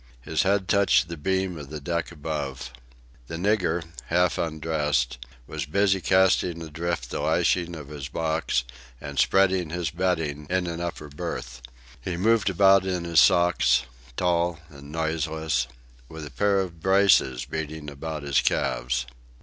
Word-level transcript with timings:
His 0.21 0.41
head 0.41 0.67
touched 0.67 1.09
the 1.09 1.15
beam 1.15 1.59
of 1.59 1.69
the 1.69 1.79
deck 1.79 2.11
above. 2.11 2.71
The 3.27 3.35
nigger, 3.35 3.83
half 4.07 4.39
undressed, 4.39 5.19
was 5.45 5.67
busy 5.67 6.01
casting 6.01 6.59
adrift 6.63 7.11
the 7.11 7.19
lashing 7.19 7.75
of 7.75 7.89
his 7.89 8.07
box, 8.07 8.63
and 8.99 9.19
spreading 9.19 9.69
his 9.69 9.91
bedding 9.91 10.47
in 10.49 10.65
an 10.65 10.81
upper 10.81 11.09
berth. 11.09 11.61
He 12.03 12.17
moved 12.17 12.49
about 12.49 12.83
in 12.83 13.03
his 13.03 13.19
socks, 13.19 13.83
tall 14.17 14.57
and 14.69 14.91
noiseless, 14.91 15.67
with 16.09 16.25
a 16.25 16.31
pair 16.31 16.61
of 16.61 16.81
braces 16.81 17.45
beating 17.45 17.87
about 17.87 18.23
his 18.23 18.41
calves. 18.41 19.05